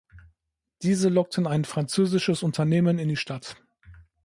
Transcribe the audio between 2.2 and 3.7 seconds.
Unternehmen in die Stadt.